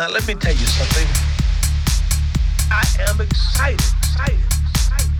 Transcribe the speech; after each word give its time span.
Now 0.00 0.08
let 0.08 0.26
me 0.26 0.32
tell 0.32 0.52
you 0.54 0.64
something. 0.64 1.06
I 2.70 2.82
am 3.06 3.20
excited, 3.20 3.84
excited, 3.98 4.40
excited. 4.72 5.12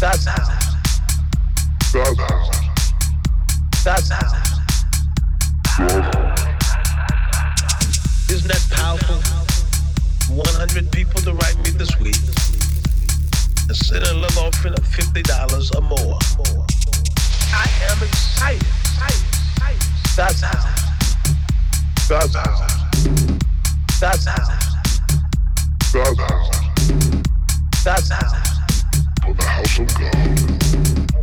That's 0.00 0.24
how. 0.24 0.42
That's 1.92 2.18
how. 2.18 2.50
That's 3.84 4.10
how. 4.10 4.26
Isn't 8.28 8.48
that 8.48 8.66
powerful? 8.72 9.22
100 10.34 10.90
people 10.90 11.20
to 11.20 11.32
write 11.34 11.56
me 11.58 11.70
this 11.70 11.96
week 12.00 12.18
and 13.68 13.76
send 13.76 14.02
a 14.02 14.14
little 14.14 14.42
offering 14.42 14.74
of 14.74 14.82
$50 14.82 15.76
or 15.76 15.80
more. 15.82 16.18
I 17.54 17.70
am 17.92 18.02
excited, 18.02 18.66
excited, 18.66 19.22
excited. 19.54 19.80
That's 20.16 20.40
how. 20.40 20.58
That's 22.08 22.34
how. 22.34 23.47
That's 24.00 24.24
how. 24.26 24.36
That's 25.92 26.18
how. 26.18 26.50
That's 27.84 28.08
how. 28.10 28.28
For 29.26 29.34
the 29.34 29.42
house 29.42 29.78
of 29.80 29.88
God. 29.98 31.17